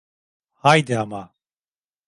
Haydi 0.53 0.97
ama. 0.99 1.35